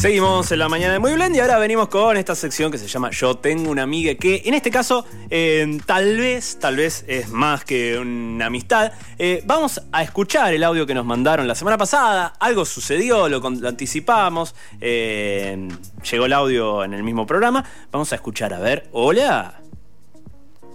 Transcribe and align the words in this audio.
Seguimos 0.00 0.50
en 0.50 0.60
la 0.60 0.70
mañana 0.70 0.94
de 0.94 0.98
Muy 0.98 1.12
Blend 1.12 1.36
y 1.36 1.40
ahora 1.40 1.58
venimos 1.58 1.88
con 1.88 2.16
esta 2.16 2.34
sección 2.34 2.72
que 2.72 2.78
se 2.78 2.88
llama 2.88 3.10
Yo 3.10 3.36
tengo 3.36 3.70
una 3.70 3.82
amiga 3.82 4.14
que 4.14 4.40
en 4.46 4.54
este 4.54 4.70
caso 4.70 5.04
eh, 5.28 5.78
tal 5.84 6.16
vez, 6.16 6.56
tal 6.58 6.76
vez 6.76 7.04
es 7.06 7.28
más 7.28 7.66
que 7.66 7.98
una 7.98 8.46
amistad. 8.46 8.92
Eh, 9.18 9.42
vamos 9.44 9.82
a 9.92 10.02
escuchar 10.02 10.54
el 10.54 10.64
audio 10.64 10.86
que 10.86 10.94
nos 10.94 11.04
mandaron 11.04 11.46
la 11.46 11.54
semana 11.54 11.76
pasada. 11.76 12.32
Algo 12.40 12.64
sucedió, 12.64 13.28
lo, 13.28 13.40
lo 13.40 13.68
anticipamos. 13.68 14.54
eh, 14.80 15.68
llegó 16.10 16.24
el 16.24 16.32
audio 16.32 16.82
en 16.82 16.94
el 16.94 17.02
mismo 17.02 17.26
programa. 17.26 17.62
Vamos 17.92 18.10
a 18.12 18.14
escuchar, 18.14 18.54
a 18.54 18.58
ver. 18.58 18.88
Hola. 18.92 19.60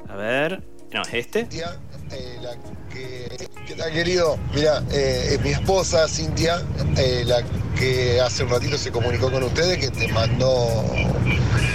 A 0.08 0.16
ver. 0.16 0.62
No, 0.94 1.02
es 1.02 1.14
este. 1.16 1.48
¿qué 3.66 3.74
tal 3.76 3.92
querido? 3.92 4.38
Mira, 4.54 4.82
mi 5.44 5.50
esposa 5.50 6.08
Cintia, 6.08 6.62
la 7.26 7.44
que 7.76 8.20
hace 8.22 8.44
un 8.44 8.50
ratito 8.50 8.78
se 8.78 8.92
comunicó 8.92 9.32
con 9.32 9.44
ustedes, 9.44 9.78
que 9.78 9.90
te 9.90 10.08
mandó 10.08 10.84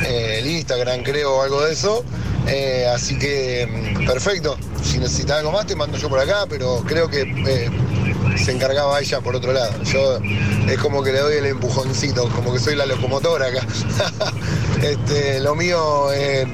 eh, 0.07 0.39
el 0.41 0.47
Instagram, 0.47 1.03
creo, 1.03 1.37
o 1.37 1.43
algo 1.43 1.63
de 1.65 1.73
eso. 1.73 2.05
Eh, 2.47 2.87
así 2.93 3.19
que, 3.19 3.67
mm, 3.67 4.07
perfecto. 4.07 4.57
Si 4.83 4.99
necesitas 4.99 5.39
algo 5.39 5.53
más, 5.53 5.67
te 5.67 5.77
mando 5.77 5.99
yo 5.99 6.09
por 6.09 6.19
acá, 6.19 6.47
pero 6.49 6.83
creo 6.87 7.09
que 7.09 7.23
eh, 7.23 7.71
se 8.37 8.53
encargaba 8.53 8.99
ella 9.01 9.21
por 9.21 9.37
otro 9.37 9.53
lado. 9.53 9.83
Yo 9.85 10.19
es 10.69 10.79
como 10.79 11.03
que 11.03 11.13
le 11.13 11.21
doy 11.21 11.37
el 11.37 11.47
empujoncito, 11.47 12.29
como 12.31 12.53
que 12.53 12.59
soy 12.59 12.77
la 12.77 12.87
locomotora 12.87 13.47
acá. 13.47 13.67
este, 14.83 15.41
lo 15.41 15.55
mío 15.55 16.11
es 16.13 16.47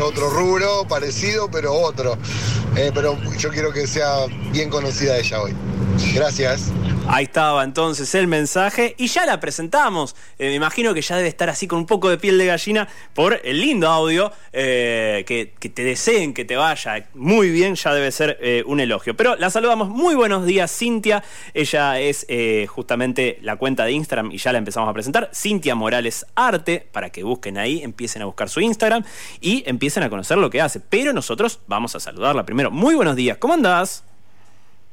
otro 0.00 0.30
rubro, 0.30 0.86
parecido, 0.88 1.50
pero 1.50 1.74
otro. 1.74 2.16
Pero 2.74 3.18
yo 3.38 3.48
quiero 3.50 3.72
que 3.72 3.86
sea 3.86 4.26
bien 4.52 4.70
conocida 4.70 5.16
ella 5.16 5.42
hoy. 5.42 5.54
Gracias. 6.14 6.70
Ahí 7.10 7.24
estaba 7.24 7.64
entonces 7.64 8.14
el 8.14 8.26
mensaje 8.26 8.94
y 8.98 9.06
ya 9.06 9.24
la 9.24 9.40
presentamos. 9.40 10.14
Eh, 10.38 10.48
me 10.48 10.54
imagino 10.54 10.92
que 10.92 11.00
ya 11.00 11.16
debe 11.16 11.30
estar 11.30 11.48
así 11.48 11.66
con 11.66 11.78
un 11.78 11.86
poco 11.86 12.10
de 12.10 12.18
piel 12.18 12.36
de 12.36 12.44
gallina 12.44 12.86
por 13.14 13.40
el 13.44 13.62
lindo 13.62 13.88
audio. 13.88 14.30
eh, 14.52 15.24
que, 15.26 15.46
te 15.70 15.84
deseen 15.84 16.34
que 16.34 16.44
te 16.44 16.56
vaya 16.56 17.08
muy 17.14 17.50
bien, 17.50 17.76
ya 17.76 17.94
debe 17.94 18.12
ser 18.12 18.36
eh, 18.42 18.62
un 18.66 18.80
elogio. 18.80 19.16
Pero 19.16 19.36
la 19.36 19.48
saludamos. 19.48 19.88
Muy 19.88 20.16
buenos 20.16 20.44
días, 20.44 20.70
Cintia. 20.70 21.24
Ella 21.54 21.98
es 21.98 22.26
justamente 22.68 23.38
la 23.40 23.56
cuenta 23.56 23.86
de 23.86 23.92
Instagram 23.92 24.30
y 24.30 24.36
ya 24.36 24.52
la 24.52 24.58
empezamos 24.58 24.90
a 24.90 24.92
presentar. 24.92 25.30
Cintia 25.34 25.74
Morales 25.74 26.26
Arte, 26.34 26.86
para 26.92 27.08
que 27.08 27.22
busquen 27.22 27.56
ahí, 27.56 27.82
empiecen 27.82 28.20
a 28.20 28.26
buscar 28.26 28.50
su 28.50 28.60
Instagram 28.60 29.02
y 29.40 29.62
empiecen 29.66 30.02
a 30.02 30.10
conocer 30.10 30.36
lo 30.36 30.50
que 30.50 30.60
hace. 30.60 30.78
Pero 30.78 31.14
nosotros 31.14 31.60
vamos 31.68 31.96
a 31.96 32.00
saludarla 32.00 32.44
primero. 32.44 32.70
Muy 32.70 32.94
buenos 32.94 33.16
días, 33.16 33.38
¿cómo 33.38 33.54
andás? 33.54 34.04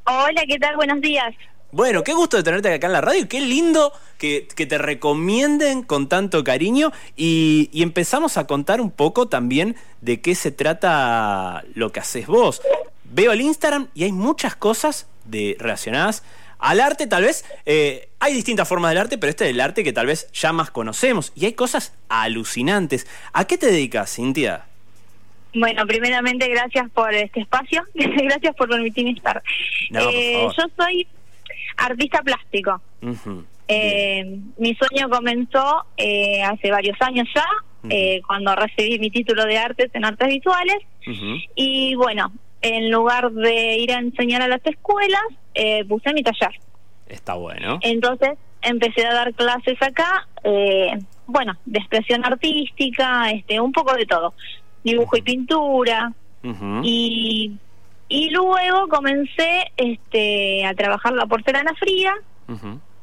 Hola, 0.06 0.44
¿qué 0.48 0.58
tal? 0.60 0.78
Buenos 0.78 1.02
días. 1.02 1.36
Bueno, 1.76 2.06
qué 2.06 2.14
gusto 2.14 2.38
de 2.38 2.44
tenerte 2.44 2.74
acá 2.74 2.88
en 2.88 2.94
la 2.94 3.02
radio 3.02 3.20
y 3.24 3.28
qué 3.28 3.42
lindo 3.42 3.92
que, 4.18 4.48
que 4.56 4.66
te 4.66 4.78
recomienden 4.78 5.84
con 5.84 6.08
tanto 6.08 6.42
cariño 6.42 6.94
y, 7.18 7.70
y 7.74 7.84
empezamos 7.84 8.38
a 8.38 8.48
contar 8.48 8.80
un 8.80 8.92
poco 8.92 9.28
también 9.28 9.76
de 10.00 10.22
qué 10.22 10.36
se 10.36 10.52
trata 10.52 11.66
lo 11.74 11.92
que 11.92 12.00
haces 12.00 12.28
vos. 12.28 12.62
Veo 13.04 13.34
el 13.34 13.42
Instagram 13.42 13.90
y 13.94 14.06
hay 14.06 14.14
muchas 14.14 14.56
cosas 14.56 15.08
de, 15.26 15.58
relacionadas 15.60 16.24
al 16.60 16.80
arte, 16.80 17.08
tal 17.08 17.24
vez. 17.24 17.44
eh, 17.66 18.08
hay 18.20 18.34
distintas 18.34 18.70
formas 18.70 18.92
del 18.92 19.00
arte, 19.00 19.18
pero 19.18 19.30
este 19.32 19.44
es 19.44 19.50
el 19.52 19.60
arte 19.60 19.84
que 19.84 19.92
tal 19.92 20.06
vez 20.08 20.32
ya 20.32 20.54
más 20.54 20.72
conocemos 20.72 21.34
y 21.36 21.44
hay 21.46 21.54
cosas 21.54 21.92
alucinantes. 22.08 23.06
¿A 23.34 23.48
qué 23.48 23.58
te 23.58 23.66
dedicas, 23.66 24.16
Cintia? 24.16 24.64
Bueno, 25.54 25.86
primeramente 25.86 26.48
gracias 26.48 26.90
por 26.92 27.14
este 27.14 27.42
espacio, 27.42 27.84
gracias 27.94 28.56
por 28.56 28.70
permitirme 28.70 29.12
estar. 29.12 29.44
No, 29.90 30.10
Eh, 30.10 30.48
yo 30.58 30.64
soy 30.78 31.06
artista 31.78 32.22
plástico. 32.22 32.82
Eh, 33.68 34.40
mi 34.58 34.76
sueño 34.76 35.10
comenzó 35.10 35.86
eh, 35.98 36.44
hace 36.44 36.72
varios 36.72 36.98
años 37.02 37.28
ya, 37.34 37.46
eh, 37.90 38.22
cuando 38.26 38.56
recibí 38.56 39.00
mi 39.00 39.10
título 39.10 39.46
de 39.46 39.58
artes 39.58 39.90
en 39.94 40.06
artes 40.06 40.28
visuales. 40.28 40.78
Y 41.56 41.96
bueno, 41.96 42.32
en 42.62 42.90
lugar 42.90 43.32
de 43.32 43.78
ir 43.78 43.92
a 43.92 44.00
enseñar 44.00 44.42
a 44.42 44.48
las 44.48 44.66
escuelas, 44.66 45.22
eh, 45.54 45.86
puse 45.86 46.14
mi 46.14 46.24
taller. 46.24 46.60
Está 47.08 47.36
bueno. 47.36 47.80
Entonces 47.82 48.32
empecé 48.62 49.06
a 49.06 49.14
dar 49.14 49.34
clases 49.34 49.80
acá, 49.82 50.28
eh, 50.44 50.98
bueno, 51.28 51.54
de 51.66 51.80
expresión 51.80 52.26
artística, 52.26 53.30
este, 53.30 53.60
un 53.60 53.72
poco 53.72 53.94
de 53.94 54.06
todo, 54.06 54.34
dibujo 54.84 55.18
y 55.18 55.22
pintura, 55.22 56.12
y, 56.84 57.54
y 58.08 58.30
luego 58.30 58.88
comencé 58.90 59.72
este, 59.78 60.66
a 60.66 60.74
trabajar 60.74 61.14
la 61.14 61.26
porcelana 61.26 61.74
fría, 61.76 62.14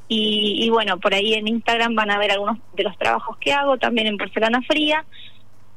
y, 0.08 0.64
y 0.64 0.70
bueno, 0.70 1.00
por 1.00 1.14
ahí 1.14 1.34
en 1.34 1.48
Instagram 1.48 1.94
van 1.94 2.10
a 2.10 2.18
ver 2.18 2.32
algunos 2.32 2.58
de 2.74 2.84
los 2.84 2.96
trabajos 2.98 3.36
que 3.38 3.52
hago, 3.52 3.78
también 3.78 4.06
en 4.06 4.18
porcelana 4.18 4.60
fría, 4.62 5.04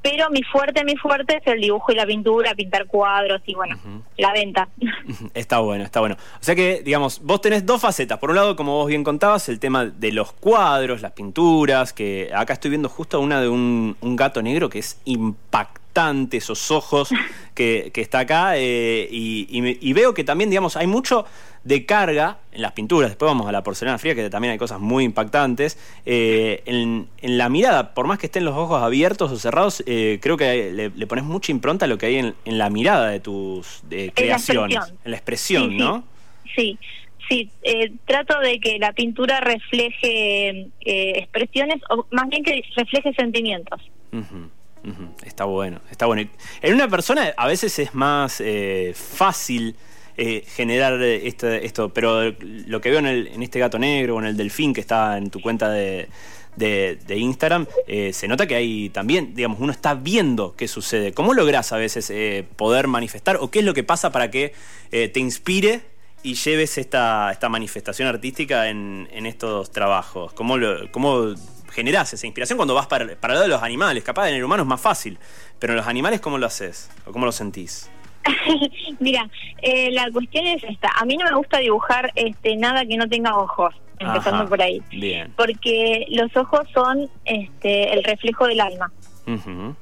pero 0.06 0.30
mi 0.30 0.44
fuerte, 0.44 0.84
mi 0.84 0.96
fuerte 0.98 1.38
es 1.38 1.48
el 1.48 1.60
dibujo 1.60 1.92
y 1.92 1.96
la 1.96 2.06
pintura, 2.06 2.54
pintar 2.54 2.86
cuadros 2.86 3.42
y 3.48 3.56
bueno, 3.56 3.76
la 4.18 4.34
venta. 4.34 4.70
Está 5.34 5.58
bueno, 5.60 5.84
está 5.84 6.00
bueno. 6.00 6.16
O 6.40 6.44
sea 6.44 6.54
que, 6.54 6.84
digamos, 6.84 7.20
vos 7.24 7.42
tenés 7.42 7.66
dos 7.66 7.82
facetas. 7.82 8.20
Por 8.20 8.30
un 8.30 8.36
lado, 8.36 8.56
como 8.56 8.76
vos 8.76 8.88
bien 8.88 9.04
contabas, 9.04 9.50
el 9.50 9.60
tema 9.60 9.86
de 9.86 10.12
los 10.12 10.32
cuadros, 10.34 11.02
las 11.02 11.14
pinturas, 11.14 11.92
que 11.92 12.30
acá 12.36 12.54
estoy 12.54 12.70
viendo 12.70 12.88
justo 12.88 13.20
una 13.20 13.42
de 13.42 13.50
un, 13.50 13.98
un 14.00 14.16
gato 14.16 14.44
negro 14.44 14.70
que 14.70 14.78
es 14.78 15.02
impactante, 15.06 15.85
esos 16.32 16.72
ojos 16.72 17.10
que, 17.54 17.92
que 17.94 18.02
está 18.02 18.20
acá, 18.20 18.58
eh, 18.58 19.08
y, 19.10 19.48
y 19.50 19.78
y 19.90 19.94
veo 19.94 20.14
que 20.14 20.24
también, 20.24 20.50
digamos, 20.50 20.76
hay 20.76 20.88
mucho 20.88 21.26
de 21.64 21.86
carga 21.86 22.38
en 22.52 22.62
las 22.62 22.74
pinturas. 22.74 23.10
Después 23.10 23.28
vamos 23.30 23.48
a 23.48 23.52
la 23.52 23.64
porcelana 23.64 23.98
fría, 23.98 24.14
que 24.14 24.30
también 24.30 24.52
hay 24.52 24.58
cosas 24.58 24.80
muy 24.80 25.04
impactantes. 25.06 25.78
Eh, 26.06 26.62
en, 26.66 27.08
en 27.22 27.38
la 27.38 27.48
mirada, 27.50 27.94
por 27.94 28.08
más 28.08 28.20
que 28.20 28.26
estén 28.26 28.44
los 28.44 28.56
ojos 28.56 28.84
abiertos 28.84 29.32
o 29.32 29.38
cerrados, 29.40 29.84
eh, 29.88 30.20
creo 30.22 30.36
que 30.38 30.72
le, 30.72 30.90
le 30.90 31.08
pones 31.08 31.24
mucha 31.24 31.52
impronta 31.52 31.86
a 31.86 31.88
lo 31.88 31.98
que 31.98 32.08
hay 32.08 32.16
en, 32.18 32.36
en 32.44 32.58
la 32.58 32.70
mirada 32.70 33.10
de 33.10 33.20
tus 33.22 33.82
de 33.90 34.12
creaciones. 34.14 34.78
En 35.06 35.12
la 35.12 35.18
expresión, 35.18 35.70
Sí, 35.70 35.70
sí. 35.72 35.78
¿no? 35.78 36.04
Sí, 36.56 36.78
sí, 37.30 37.50
eh, 37.64 37.92
trato 38.06 38.38
de 38.40 38.60
que 38.60 38.78
la 38.80 38.92
pintura 38.94 39.40
refleje 39.40 40.68
eh, 40.82 41.14
expresiones, 41.16 41.82
o 41.90 42.06
más 42.12 42.28
bien 42.30 42.44
que 42.44 42.64
refleje 42.76 43.14
sentimientos. 43.14 43.82
Está 45.24 45.46
bueno, 45.46 45.82
está 45.92 46.06
bueno. 46.06 46.30
En 46.62 46.74
una 46.74 46.88
persona 46.88 47.34
a 47.36 47.48
veces 47.48 47.78
es 47.80 47.94
más 47.96 48.40
eh, 48.40 48.94
fácil 48.96 49.76
eh, 50.18 50.44
generar 50.48 51.02
esto, 51.02 51.90
pero 51.90 52.34
lo 52.40 52.82
que 52.82 52.90
veo 52.90 53.00
en, 53.00 53.44
este 53.44 53.60
gato 53.60 53.80
negro 53.80 54.16
o 54.16 54.20
en 54.20 54.26
el 54.26 54.38
delfín 54.38 54.74
que 54.74 54.82
está 54.82 55.18
en 55.18 55.30
tu 55.30 55.42
cuenta 55.42 55.70
de, 55.70 56.08
Instagram, 57.10 57.66
eh, 57.88 58.14
se 58.14 58.28
nota 58.28 58.48
que 58.48 58.56
hay 58.56 58.90
también, 58.90 59.36
digamos, 59.36 59.60
uno 59.60 59.72
está 59.72 59.94
viendo 59.94 60.56
qué 60.56 60.68
sucede. 60.68 61.14
¿Cómo 61.14 61.34
logras 61.34 61.74
a 61.74 61.78
veces 61.78 62.12
poder 62.56 62.88
manifestar 62.88 63.38
o 63.42 63.50
qué 63.50 63.60
es 63.60 63.66
lo 63.66 63.74
que 63.74 63.84
pasa 63.84 64.12
para 64.12 64.32
que 64.32 64.54
te 64.90 65.20
inspire 65.20 65.82
y 66.24 66.36
lleves 66.36 66.78
esta, 66.78 67.32
esta 67.32 67.50
manifestación 67.50 68.08
artística 68.08 68.70
en, 68.70 69.10
en 69.12 69.26
estos 69.26 69.72
trabajos? 69.72 70.32
¿Cómo, 70.34 70.58
lo, 70.58 70.92
cómo 70.92 71.36
generás 71.76 72.14
esa 72.14 72.26
inspiración 72.26 72.58
cuando 72.58 72.74
vas 72.74 72.88
para, 72.88 73.06
para 73.18 73.34
el 73.34 73.40
lado 73.40 73.44
de 73.44 73.50
los 73.50 73.62
animales? 73.62 74.04
Capaz 74.04 74.30
en 74.30 74.36
el 74.36 74.44
humano 74.44 74.64
es 74.64 74.68
más 74.68 74.80
fácil, 74.80 75.20
pero 75.60 75.74
en 75.74 75.78
los 75.78 75.88
animales, 75.88 76.22
¿cómo 76.22 76.38
lo 76.38 76.46
haces? 76.46 76.90
¿O 77.06 77.12
cómo 77.12 77.26
lo 77.26 77.34
sentís? 77.34 77.92
Mira, 79.00 79.30
eh, 79.62 79.92
la 79.92 80.10
cuestión 80.12 80.48
es 80.48 80.64
esta. 80.64 80.90
A 80.98 81.06
mí 81.06 81.18
no 81.18 81.26
me 81.26 81.36
gusta 81.36 81.60
dibujar 81.60 82.12
este 82.16 82.56
nada 82.56 82.86
que 82.86 82.96
no 82.96 83.08
tenga 83.08 83.38
ojos, 83.38 83.76
empezando 84.00 84.40
Ajá, 84.40 84.50
por 84.50 84.62
ahí. 84.62 84.82
Bien. 84.90 85.34
Porque 85.36 86.06
los 86.10 86.36
ojos 86.38 86.62
son 86.74 87.10
este, 87.26 87.94
el 87.94 88.04
reflejo 88.04 88.48
del 88.48 88.62
alma. 88.62 88.92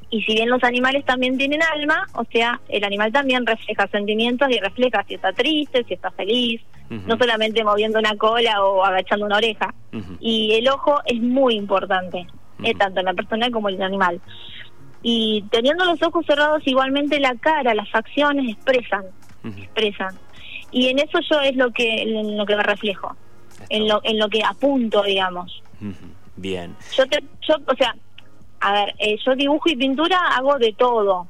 Y 0.10 0.22
si 0.22 0.34
bien 0.36 0.50
los 0.50 0.64
animales 0.64 1.04
también 1.06 1.38
tienen 1.38 1.62
alma, 1.64 2.08
o 2.14 2.24
sea, 2.26 2.62
el 2.70 2.84
animal 2.84 3.12
también 3.12 3.46
refleja 3.46 3.88
sentimientos 3.88 4.50
y 4.50 4.60
refleja 4.60 5.04
si 5.08 5.16
está 5.16 5.34
triste, 5.34 5.84
si 5.84 5.96
está 5.96 6.12
feliz, 6.12 6.62
no 6.90 7.18
solamente 7.18 7.64
moviendo 7.64 8.00
una 8.00 8.16
cola 8.16 8.64
o 8.64 8.84
agachando 8.84 9.26
una 9.26 9.38
oreja. 9.38 9.74
Y 10.20 10.54
el 10.54 10.68
ojo 10.70 11.02
es 11.06 11.20
muy 11.22 11.56
importante, 11.56 12.26
eh, 12.64 12.74
tanto 12.76 13.00
en 13.00 13.06
la 13.06 13.14
persona 13.14 13.50
como 13.52 13.70
en 13.70 13.76
el 13.76 13.84
animal. 13.84 14.22
Y 15.02 15.44
teniendo 15.52 15.84
los 15.84 16.02
ojos 16.02 16.26
cerrados, 16.26 16.62
igualmente 16.66 17.20
la 17.20 17.36
cara, 17.36 17.74
las 17.74 17.90
facciones 17.90 18.50
expresan, 18.50 19.06
expresan. 19.44 20.18
Y 20.72 20.88
en 20.88 21.00
eso 21.00 21.20
yo 21.30 21.42
es 21.42 21.56
lo 21.56 21.72
que, 21.72 22.04
en 22.04 22.38
lo 22.38 22.46
que 22.46 22.56
me 22.56 22.64
reflejo, 22.64 23.16
en 23.70 23.88
lo, 23.88 24.00
en 24.04 24.18
lo 24.18 24.30
que 24.30 24.42
apunto, 24.44 25.04
digamos. 25.04 25.62
Bien. 26.38 26.76
Yo, 26.96 27.06
te, 27.08 27.22
yo 27.42 27.56
o 27.68 27.76
sea, 27.76 27.94
a 28.64 28.72
ver, 28.72 28.96
eh, 28.98 29.18
yo 29.26 29.36
dibujo 29.36 29.70
y 29.70 29.76
pintura 29.76 30.18
hago 30.38 30.58
de 30.58 30.72
todo. 30.74 31.28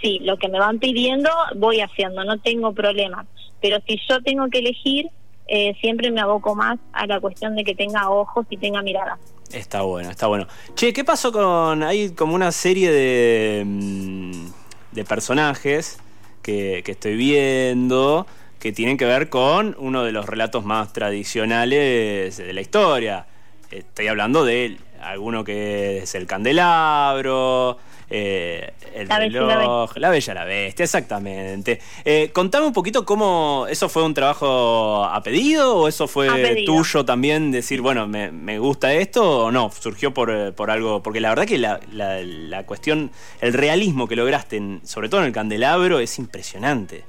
Sí, 0.00 0.20
lo 0.20 0.36
que 0.36 0.48
me 0.48 0.60
van 0.60 0.78
pidiendo 0.78 1.28
voy 1.56 1.80
haciendo, 1.80 2.22
no 2.22 2.38
tengo 2.38 2.72
problemas. 2.72 3.26
Pero 3.60 3.78
si 3.88 3.98
yo 4.08 4.22
tengo 4.22 4.48
que 4.48 4.60
elegir, 4.60 5.08
eh, 5.48 5.74
siempre 5.80 6.12
me 6.12 6.20
aboco 6.20 6.54
más 6.54 6.78
a 6.92 7.06
la 7.08 7.18
cuestión 7.18 7.56
de 7.56 7.64
que 7.64 7.74
tenga 7.74 8.08
ojos 8.08 8.46
y 8.50 8.56
tenga 8.56 8.82
mirada. 8.82 9.18
Está 9.52 9.82
bueno, 9.82 10.10
está 10.10 10.28
bueno. 10.28 10.46
Che, 10.76 10.92
¿qué 10.92 11.02
pasó 11.02 11.32
con. 11.32 11.82
Hay 11.82 12.10
como 12.10 12.36
una 12.36 12.52
serie 12.52 12.92
de. 12.92 13.64
mm, 13.66 14.46
de 14.92 15.04
personajes 15.04 15.98
que, 16.42 16.82
que 16.84 16.92
estoy 16.92 17.16
viendo 17.16 18.26
que 18.60 18.72
tienen 18.72 18.96
que 18.96 19.04
ver 19.04 19.28
con 19.28 19.76
uno 19.78 20.04
de 20.04 20.12
los 20.12 20.26
relatos 20.26 20.64
más 20.64 20.92
tradicionales 20.92 22.36
de 22.36 22.52
la 22.52 22.60
historia. 22.60 23.26
Estoy 23.70 24.08
hablando 24.08 24.44
de 24.44 24.76
alguno 25.00 25.44
que 25.44 25.98
es 25.98 26.14
el 26.14 26.26
candelabro, 26.26 27.78
eh, 28.08 28.72
el 28.94 29.08
La 29.08 29.18
Bella 29.18 29.30
y 29.42 29.46
la 29.46 29.56
reloj, 29.58 29.96
la 29.96 30.10
Bella 30.10 30.34
la 30.34 30.44
Bestia, 30.44 30.84
exactamente. 30.84 31.80
Eh, 32.04 32.30
contame 32.32 32.66
un 32.66 32.72
poquito 32.72 33.04
cómo, 33.04 33.66
¿eso 33.68 33.88
fue 33.88 34.04
un 34.04 34.14
trabajo 34.14 35.04
a 35.04 35.20
pedido 35.22 35.76
o 35.76 35.88
eso 35.88 36.06
fue 36.08 36.28
pedido. 36.30 36.72
tuyo 36.74 37.04
también? 37.04 37.50
Decir, 37.50 37.80
bueno, 37.80 38.06
me, 38.06 38.30
me 38.30 38.58
gusta 38.58 38.92
esto 38.94 39.46
o 39.46 39.50
no, 39.50 39.70
surgió 39.78 40.14
por, 40.14 40.30
eh, 40.30 40.52
por 40.52 40.70
algo, 40.70 41.02
porque 41.02 41.20
la 41.20 41.30
verdad 41.30 41.46
que 41.46 41.58
la, 41.58 41.80
la- 41.92 42.20
la 42.22 42.64
cuestión, 42.64 43.10
el 43.40 43.52
realismo 43.52 44.06
que 44.08 44.16
lograste, 44.16 44.56
en- 44.56 44.80
sobre 44.84 45.08
todo 45.08 45.20
en 45.20 45.26
el 45.26 45.32
candelabro, 45.32 45.98
es 45.98 46.18
impresionante. 46.18 47.04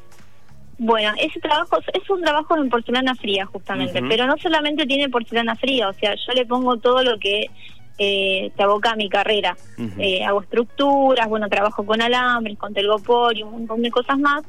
Bueno, 0.79 1.11
ese 1.19 1.39
trabajo 1.39 1.79
es 1.91 2.09
un 2.09 2.21
trabajo 2.21 2.55
en 2.55 2.69
porcelana 2.69 3.15
fría 3.15 3.45
justamente, 3.47 4.01
pero 4.07 4.27
no 4.27 4.37
solamente 4.37 4.85
tiene 4.85 5.09
porcelana 5.09 5.55
fría, 5.55 5.89
o 5.89 5.93
sea, 5.93 6.13
yo 6.13 6.33
le 6.33 6.45
pongo 6.45 6.77
todo 6.77 7.03
lo 7.03 7.17
que 7.17 7.49
eh, 7.97 8.51
se 8.55 8.63
aboca 8.63 8.91
a 8.91 8.95
mi 8.95 9.09
carrera. 9.09 9.57
Eh, 9.97 10.23
hago 10.23 10.41
estructuras, 10.41 11.27
bueno, 11.27 11.49
trabajo 11.49 11.83
con 11.83 12.01
alambres, 12.01 12.57
con 12.57 12.73
telgopor 12.73 13.35
y 13.35 13.43
un 13.43 13.51
montón 13.51 13.81
de 13.81 13.89
cosas 13.89 14.19
más 14.19 14.43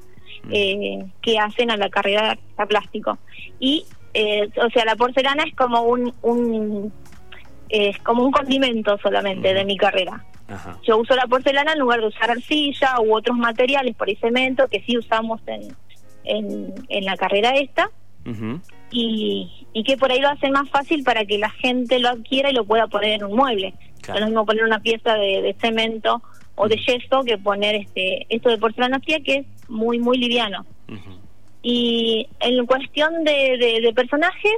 eh, 0.51 1.05
que 1.23 1.39
hacen 1.39 1.71
a 1.71 1.79
la 1.79 1.89
carrera 1.89 2.39
a 2.59 2.67
plástico. 2.67 3.19
Y, 3.59 3.87
eh, 4.13 4.51
o 4.63 4.69
sea, 4.71 4.85
la 4.85 4.97
porcelana 4.97 5.45
es 5.45 5.55
como 5.55 5.83
un, 5.83 6.13
un 6.23 6.93
es 7.71 7.99
como 7.99 8.23
un 8.23 8.33
condimento 8.33 8.99
solamente 8.99 9.55
de 9.55 9.65
mi 9.65 9.79
carrera. 9.79 10.25
Ajá. 10.47 10.79
Yo 10.83 10.99
uso 10.99 11.15
la 11.15 11.27
porcelana 11.27 11.73
en 11.73 11.79
lugar 11.79 12.01
de 12.01 12.07
usar 12.07 12.31
arcilla 12.31 13.01
u 13.01 13.15
otros 13.15 13.37
materiales, 13.37 13.95
por 13.95 14.09
ahí 14.09 14.17
cemento, 14.17 14.67
que 14.69 14.81
sí 14.81 14.97
usamos 14.97 15.41
en, 15.47 15.75
en, 16.25 16.75
en 16.89 17.05
la 17.05 17.17
carrera 17.17 17.51
esta, 17.57 17.91
y, 18.91 19.67
y 19.73 19.85
que 19.85 19.97
por 19.97 20.11
ahí 20.13 20.21
lo 20.21 20.29
hace 20.29 20.51
más 20.51 20.69
fácil 20.71 21.03
para 21.03 21.25
que 21.25 21.39
la 21.39 21.51
gente 21.51 21.99
lo 21.99 22.11
adquiera 22.11 22.51
y 22.51 22.55
lo 22.55 22.65
pueda 22.65 22.87
poner 22.87 23.13
en 23.15 23.25
un 23.25 23.37
mueble. 23.37 23.75
Claro. 24.03 24.21
No 24.21 24.27
es 24.27 24.31
mismo 24.31 24.47
poner 24.47 24.65
una 24.65 24.81
pieza 24.81 25.15
de, 25.15 25.43
de 25.43 25.55
cemento 25.61 26.23
o 26.55 26.69
de 26.69 26.77
yeso 26.77 27.23
que 27.25 27.39
poner 27.39 27.75
este 27.75 28.27
esto 28.29 28.49
de 28.51 28.59
porcelana 28.59 29.01
fría 29.01 29.21
que 29.21 29.37
es 29.37 29.47
muy, 29.69 29.99
muy 29.99 30.19
liviano. 30.19 30.65
Y 31.63 32.29
en 32.41 32.65
cuestión 32.67 33.25
de, 33.25 33.57
de- 33.59 33.81
de 33.83 33.93
personajes, 33.93 34.53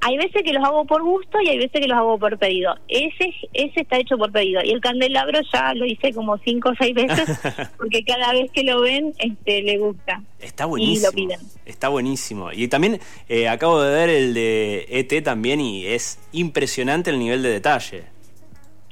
hay 0.00 0.16
veces 0.18 0.42
que 0.44 0.52
los 0.52 0.62
hago 0.64 0.84
por 0.84 1.02
gusto 1.02 1.40
y 1.40 1.48
hay 1.48 1.56
veces 1.58 1.80
que 1.80 1.88
los 1.88 1.96
hago 1.98 2.18
por 2.18 2.38
pedido. 2.38 2.74
Ese 2.86 3.32
ese 3.54 3.80
está 3.80 3.96
hecho 3.98 4.16
por 4.18 4.30
pedido. 4.30 4.60
Y 4.64 4.70
el 4.70 4.80
candelabro 4.80 5.40
ya 5.52 5.74
lo 5.74 5.84
hice 5.86 6.12
como 6.12 6.38
cinco 6.38 6.70
o 6.70 6.74
seis 6.78 6.94
veces, 6.94 7.28
porque 7.78 8.04
cada 8.04 8.32
vez 8.32 8.50
que 8.52 8.62
lo 8.62 8.80
ven, 8.82 9.12
este 9.18 9.62
le 9.62 9.78
gusta. 9.78 10.22
Está 10.38 10.64
Y 10.64 10.68
buenísimo. 10.68 11.06
lo 11.08 11.12
piden. 11.12 11.40
Está 11.64 11.88
buenísimo. 11.88 12.52
Y 12.52 12.68
también 12.68 13.00
eh, 13.28 13.48
acabo 13.48 13.80
de 13.82 13.92
ver 13.94 14.08
el 14.10 14.34
de 14.34 14.86
ET 14.90 15.24
también 15.24 15.60
y 15.60 15.86
es 15.86 16.18
impresionante 16.32 17.10
el 17.10 17.18
nivel 17.18 17.42
de 17.42 17.48
detalle. 17.50 18.04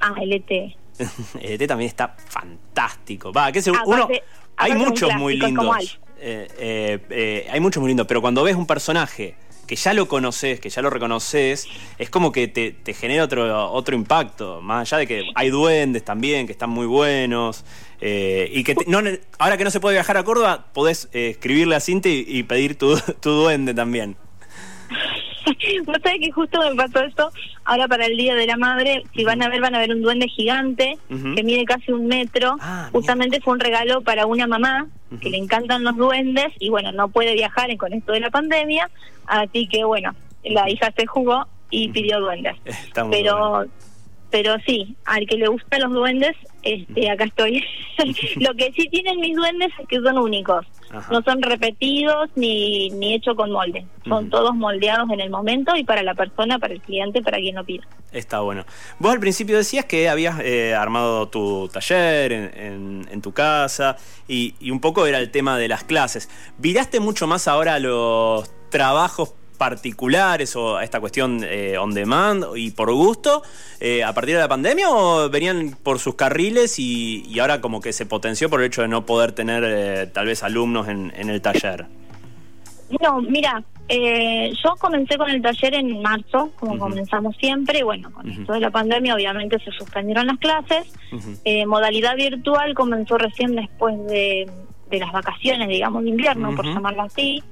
Ah, 0.01 0.15
el 0.21 0.33
ET. 0.33 0.51
el 1.41 1.61
ET 1.61 1.67
también 1.69 1.89
está 1.89 2.17
fantástico. 2.29 3.33
Va, 3.33 3.53
que 3.53 3.63
se- 3.63 3.71
Aparte- 3.71 3.87
uno, 3.87 4.09
hay 4.57 4.73
muchos 4.75 5.15
muy 5.17 5.37
lindos. 5.37 5.99
Eh, 6.19 6.99
eh, 7.11 7.47
hay 7.51 7.61
muchos 7.61 7.81
muy 7.81 7.89
lindos, 7.91 8.07
pero 8.07 8.21
cuando 8.23 8.43
ves 8.43 8.57
un 8.57 8.67
personaje 8.67 9.35
que 9.67 9.77
ya 9.77 9.93
lo 9.95 10.07
conoces, 10.09 10.61
que 10.61 10.69
ya 10.71 10.83
lo 10.83 10.91
reconoces, 10.91 11.67
es 11.99 12.11
como 12.11 12.33
que 12.33 12.49
te, 12.49 12.95
genera 12.95 13.25
otro, 13.25 13.71
otro 13.73 13.95
impacto. 13.95 14.61
Más 14.61 14.93
allá 14.93 14.99
de 14.99 15.07
que 15.07 15.23
hay 15.35 15.51
duendes 15.51 16.05
también, 16.05 16.47
que 16.47 16.53
están 16.53 16.71
muy 16.71 16.87
buenos. 16.87 17.65
eh, 18.01 18.51
y 18.53 18.65
que 18.65 18.75
te- 18.75 18.85
no, 18.87 19.01
ahora 19.39 19.57
que 19.57 19.65
no 19.65 19.71
se 19.71 19.81
puede 19.81 19.95
viajar 19.97 20.17
a 20.17 20.25
Córdoba, 20.25 20.67
podés 20.75 21.09
eh, 21.13 21.31
escribirle 21.31 21.77
a 21.77 21.81
Cinti 21.81 22.25
y, 22.29 22.39
y 22.39 22.43
pedir 22.43 22.77
tu, 22.77 22.99
tu 23.21 23.31
duende 23.31 23.73
también. 23.75 24.17
Vos 25.87 25.97
sabés 26.03 26.21
que 26.21 26.33
justo 26.33 26.61
me 26.61 26.75
pasó 26.75 27.01
esto 27.05 27.31
ahora 27.65 27.89
para 27.89 28.07
el 28.07 28.17
Día 28.17 28.35
de 28.35 28.47
la 28.47 28.57
Madre. 28.57 29.05
Si 29.15 29.25
van 29.25 29.43
a 29.43 29.49
ver, 29.49 29.61
van 29.61 29.75
a 29.75 29.79
ver 29.79 29.91
un 29.91 30.03
duende 30.03 30.29
gigante 30.29 30.99
que 31.09 31.43
mide 31.43 31.65
casi 31.65 31.93
un 31.93 32.07
metro. 32.07 32.57
Ah, 32.61 32.89
Justamente 32.93 33.41
fue 33.41 33.55
un 33.55 33.61
regalo 33.61 34.03
para 34.03 34.27
una 34.27 34.47
mamá 34.47 34.89
que 35.21 35.31
le 35.31 35.37
encantan 35.37 35.85
los 35.85 35.97
duendes 35.97 36.53
y 36.59 36.71
bueno, 36.71 36.91
no 36.93 37.09
puede 37.09 37.35
viajar 37.35 37.75
con 37.77 37.93
esto 37.93 38.13
de 38.13 38.21
la 38.21 38.31
pandemia. 38.31 38.91
Así 39.27 39.67
que 39.67 39.85
bueno, 39.85 40.15
la 40.43 40.69
hija 40.71 40.93
se 40.97 41.07
jugó 41.07 41.47
y 41.71 41.89
pidió 41.89 42.21
duendes. 42.21 42.57
Está 42.65 43.05
muy 43.05 43.17
Pero 43.17 43.51
bueno. 43.51 43.71
Pero 44.35 44.57
sí, 44.67 44.97
al 45.05 45.29
que 45.29 45.37
le 45.37 45.47
gustan 45.47 45.81
los 45.83 45.93
duendes, 45.93 46.33
este, 46.65 47.09
acá 47.09 47.23
estoy. 47.23 47.63
Lo 48.41 48.53
que 48.57 48.73
sí 48.73 48.89
tienen 48.91 49.21
mis 49.21 49.37
duendes 49.37 49.69
es 49.81 49.87
que 49.87 50.01
son 50.01 50.19
únicos. 50.19 50.67
Ajá. 50.91 51.09
No 51.13 51.23
son 51.23 51.41
repetidos 51.41 52.31
ni, 52.35 52.91
ni 52.91 53.15
hechos 53.15 53.37
con 53.37 53.53
molde. 53.53 53.87
Son 54.09 54.29
todos 54.31 54.53
moldeados 54.57 55.09
en 55.13 55.21
el 55.21 55.31
momento 55.31 55.77
y 55.77 55.85
para 55.85 56.03
la 56.03 56.15
persona, 56.17 56.59
para 56.59 56.75
el 56.75 56.81
cliente, 56.81 57.23
para 57.23 57.39
quien 57.39 57.55
lo 57.55 57.63
pida. 57.65 57.85
Está 58.11 58.41
bueno. 58.41 58.65
Vos 58.99 59.13
al 59.13 59.21
principio 59.21 59.57
decías 59.57 59.85
que 59.85 60.09
habías 60.09 60.41
eh, 60.41 60.75
armado 60.75 61.29
tu 61.29 61.69
taller 61.73 62.33
en, 62.33 62.51
en- 62.61 63.09
en 63.13 63.23
tu 63.23 63.31
casa 63.33 63.97
y, 64.27 64.57
y 64.59 64.73
un 64.73 64.81
poco 64.81 65.07
era 65.07 65.19
el 65.21 65.31
tema 65.31 65.57
de 65.59 65.69
las 65.69 65.85
clases. 65.85 66.29
¿Viraste 66.59 66.99
mucho 66.99 67.29
más 67.29 67.47
ahora 67.47 67.79
los 67.79 68.51
trabajos 68.71 69.35
particulares 69.59 70.57
o 70.57 70.77
a 70.77 70.85
esta 70.85 71.01
cuestión 71.01 71.41
eh, 71.45 71.77
on 71.79 71.95
demand 71.95 72.45
y 72.57 72.71
por 72.71 72.93
gusto 72.93 73.43
eh, 73.81 74.03
a 74.05 74.13
partir 74.13 74.35
de 74.35 74.41
la 74.41 74.49
pandemia 74.49 74.91
o 74.91 75.29
venían 75.31 75.77
por 75.83 75.99
sus 75.99 76.15
carriles 76.15 76.79
y, 76.79 77.25
y 77.29 77.39
ahora 77.39 77.61
como 77.61 77.81
que 77.81 77.93
se 77.93 78.07
potenció 78.07 78.51
por 78.51 78.61
el 78.61 78.67
hecho 78.67 78.83
de 78.83 78.89
no 78.89 79.07
poder 79.07 79.33
tener 79.33 79.63
eh, 79.67 80.07
tal 80.13 80.27
vez 80.27 80.43
alumnos 80.43 80.89
en, 80.89 81.13
en 81.17 81.31
el 81.31 81.41
taller? 81.41 81.87
No, 83.01 83.21
mira, 83.23 83.63
eh, 83.89 84.53
yo 84.63 84.77
comencé 84.77 85.17
con 85.17 85.29
el 85.31 85.41
taller 85.43 85.75
en 85.75 86.01
marzo, 86.03 86.51
como 86.61 86.79
comenzamos 86.79 87.37
siempre. 87.39 87.79
y 87.81 87.83
Bueno, 87.83 88.13
con 88.13 88.29
Ujú. 88.31 88.41
esto 88.43 88.53
de 88.53 88.61
la 88.61 88.71
pandemia, 88.71 89.15
obviamente 89.15 89.59
se 89.59 89.71
suspendieron 89.73 90.27
las 90.27 90.39
clases. 90.39 90.93
Eh, 91.45 91.67
modalidad 91.67 92.15
virtual 92.17 92.75
comenzó 92.75 93.19
recién 93.19 93.57
después 93.57 93.95
de, 94.07 94.49
de 94.91 94.99
las 94.99 95.13
vacaciones, 95.13 95.69
digamos, 95.69 96.05
de 96.05 96.11
invierno, 96.11 96.55
por 96.55 96.67
llamarlo 96.67 97.03
así. 97.03 97.43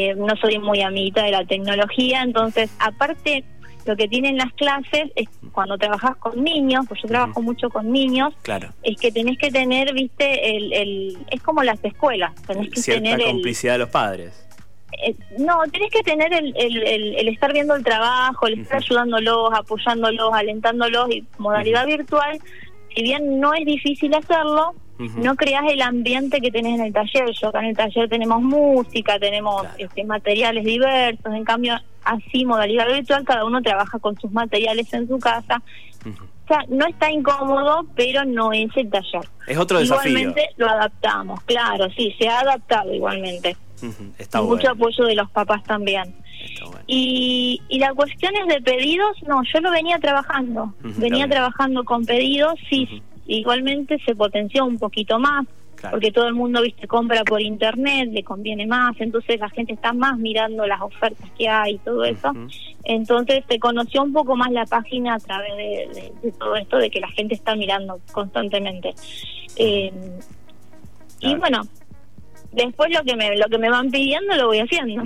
Eh, 0.00 0.14
no 0.16 0.36
soy 0.36 0.58
muy 0.60 0.80
amiguita 0.82 1.24
de 1.24 1.32
la 1.32 1.44
tecnología, 1.44 2.22
entonces, 2.22 2.70
aparte, 2.78 3.42
lo 3.84 3.96
que 3.96 4.06
tienen 4.06 4.36
las 4.36 4.52
clases 4.52 5.10
es 5.16 5.28
cuando 5.50 5.76
trabajas 5.76 6.14
con 6.18 6.44
niños, 6.44 6.84
pues 6.88 7.00
yo 7.02 7.08
trabajo 7.08 7.42
mucho 7.42 7.68
con 7.68 7.90
niños, 7.90 8.32
Claro. 8.42 8.68
es 8.84 8.96
que 8.96 9.10
tenés 9.10 9.38
que 9.38 9.50
tener, 9.50 9.92
viste, 9.94 10.56
el, 10.56 10.72
el 10.72 11.18
es 11.30 11.42
como 11.42 11.62
las 11.64 11.82
escuelas, 11.84 12.32
tenés 12.46 12.70
que 12.70 12.80
Cierta 12.80 13.02
tener 13.02 13.20
el, 13.20 13.26
complicidad 13.32 13.72
de 13.72 13.78
los 13.80 13.88
padres. 13.88 14.46
eh, 15.04 15.14
no, 15.38 15.58
tenés 15.72 15.90
que 15.90 16.02
tener 16.02 16.32
el, 16.32 16.52
el, 16.56 16.76
el- 16.86 17.14
el 17.16 17.28
estar 17.28 17.52
viendo 17.52 17.74
el 17.74 17.82
trabajo, 17.82 18.46
el 18.46 18.60
estar 18.60 18.76
ayudándolos, 18.78 19.50
apoyándolos, 19.52 20.30
alentándolos 20.32 21.10
y 21.10 21.24
modalidad 21.38 21.86
virtual, 21.86 22.38
si 22.94 23.02
bien 23.02 23.40
no 23.40 23.52
es 23.54 23.64
difícil 23.64 24.14
hacerlo, 24.14 24.74
No 24.98 25.36
creas 25.36 25.62
el 25.70 25.80
ambiente 25.82 26.40
que 26.40 26.50
tenés 26.50 26.78
en 26.80 26.86
el 26.86 26.92
taller. 26.92 27.30
Yo 27.40 27.48
acá 27.48 27.60
en 27.60 27.66
el 27.66 27.76
taller 27.76 28.08
tenemos 28.08 28.42
música, 28.42 29.18
tenemos 29.18 29.60
Claro. 29.62 29.76
este, 29.78 30.04
materiales 30.04 30.64
diversos, 30.64 31.32
en 31.34 31.44
cambio 31.44 31.74
así 32.04 32.44
modalidad 32.44 32.86
virtual 32.92 33.22
cada 33.24 33.44
uno 33.44 33.60
trabaja 33.62 33.98
con 33.98 34.18
sus 34.18 34.32
materiales 34.32 34.92
en 34.94 35.06
su 35.06 35.18
casa. 35.18 35.62
O 36.06 36.48
sea, 36.48 36.64
no 36.68 36.86
está 36.86 37.12
incómodo, 37.12 37.84
pero 37.94 38.24
no 38.24 38.52
es 38.52 38.70
el 38.76 38.88
taller. 38.88 39.28
Es 39.46 39.58
otro 39.58 39.78
desafío. 39.78 40.10
Igualmente 40.10 40.48
lo 40.56 40.66
adaptamos, 40.68 41.42
claro, 41.42 41.88
sí, 41.94 42.14
se 42.18 42.26
ha 42.28 42.40
adaptado 42.40 42.92
igualmente. 42.94 43.56
Está 44.18 44.38
Y 44.38 44.40
bueno. 44.42 44.56
mucho 44.56 44.70
apoyo 44.70 45.04
de 45.04 45.14
los 45.14 45.30
papás 45.30 45.62
también. 45.64 46.14
Está 46.42 46.64
bueno. 46.64 46.80
Y, 46.86 47.60
y 47.68 47.78
la 47.78 47.92
cuestión 47.92 48.34
es 48.36 48.46
de 48.46 48.62
pedidos, 48.62 49.16
no, 49.26 49.42
yo 49.52 49.60
lo 49.60 49.70
venía 49.70 49.98
trabajando, 49.98 50.72
venía 50.80 51.28
trabajando 51.28 51.84
con 51.84 52.04
pedidos, 52.06 52.54
sí. 52.70 53.02
Igualmente 53.28 53.98
se 54.04 54.16
potenció 54.16 54.64
un 54.64 54.78
poquito 54.78 55.18
más, 55.20 55.46
Claro. 55.76 55.92
porque 55.94 56.10
todo 56.10 56.26
el 56.26 56.34
mundo, 56.34 56.60
viste, 56.60 56.88
compra 56.88 57.22
por 57.22 57.40
internet, 57.40 58.08
le 58.10 58.24
conviene 58.24 58.66
más, 58.66 58.96
entonces 58.98 59.38
la 59.38 59.48
gente 59.48 59.74
está 59.74 59.92
más 59.92 60.18
mirando 60.18 60.66
las 60.66 60.80
ofertas 60.80 61.30
que 61.38 61.48
hay 61.48 61.74
y 61.74 61.78
todo 61.78 62.04
eso, 62.04 62.32
entonces 62.82 63.44
se 63.48 63.60
conoció 63.60 64.02
un 64.02 64.12
poco 64.12 64.34
más 64.34 64.50
la 64.50 64.66
página 64.66 65.14
a 65.14 65.18
través 65.20 65.56
de, 65.56 65.64
de- 65.94 66.12
de 66.20 66.32
todo 66.32 66.56
esto, 66.56 66.78
de 66.78 66.90
que 66.90 66.98
la 66.98 67.08
gente 67.10 67.34
está 67.36 67.54
mirando 67.54 68.00
constantemente. 68.12 68.92
Eh, 69.54 69.92
Y 71.20 71.34
bueno, 71.36 71.62
después 72.52 72.90
lo 72.90 73.02
que 73.04 73.14
me 73.14 73.36
lo 73.36 73.46
que 73.48 73.58
me 73.58 73.70
van 73.70 73.90
pidiendo 73.90 74.34
lo 74.36 74.46
voy 74.48 74.58
haciendo. 74.60 75.04